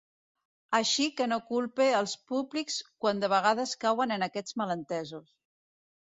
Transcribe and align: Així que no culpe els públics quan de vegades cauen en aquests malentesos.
Així 0.75 1.03
que 1.17 1.25
no 1.33 1.37
culpe 1.49 1.85
els 1.97 2.15
públics 2.31 2.77
quan 3.05 3.21
de 3.23 3.29
vegades 3.33 3.73
cauen 3.85 4.15
en 4.17 4.27
aquests 4.29 4.57
malentesos. 4.63 5.29